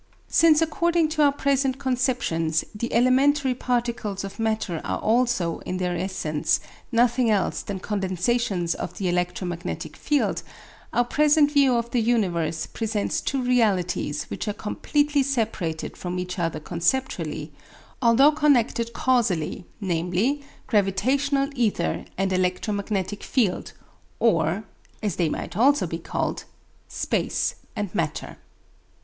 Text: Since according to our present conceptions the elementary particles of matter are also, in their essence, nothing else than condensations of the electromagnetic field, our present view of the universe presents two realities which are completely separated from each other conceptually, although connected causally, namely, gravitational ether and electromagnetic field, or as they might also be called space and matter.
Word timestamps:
Since 0.29 0.63
according 0.63 1.09
to 1.09 1.21
our 1.21 1.31
present 1.31 1.77
conceptions 1.77 2.63
the 2.73 2.91
elementary 2.91 3.53
particles 3.53 4.23
of 4.23 4.39
matter 4.39 4.81
are 4.83 4.97
also, 4.97 5.59
in 5.59 5.77
their 5.77 5.95
essence, 5.95 6.59
nothing 6.91 7.29
else 7.29 7.61
than 7.61 7.77
condensations 7.79 8.73
of 8.73 8.97
the 8.97 9.07
electromagnetic 9.07 9.95
field, 9.95 10.41
our 10.91 11.05
present 11.05 11.51
view 11.51 11.75
of 11.75 11.91
the 11.91 12.01
universe 12.01 12.65
presents 12.65 13.21
two 13.21 13.43
realities 13.43 14.23
which 14.23 14.47
are 14.47 14.53
completely 14.55 15.21
separated 15.21 15.95
from 15.95 16.17
each 16.17 16.39
other 16.39 16.59
conceptually, 16.59 17.53
although 18.01 18.31
connected 18.31 18.93
causally, 18.93 19.65
namely, 19.79 20.43
gravitational 20.65 21.47
ether 21.53 22.05
and 22.17 22.33
electromagnetic 22.33 23.21
field, 23.21 23.73
or 24.19 24.63
as 25.03 25.17
they 25.17 25.29
might 25.29 25.55
also 25.55 25.85
be 25.85 25.99
called 25.99 26.45
space 26.87 27.53
and 27.75 27.93
matter. 27.93 28.37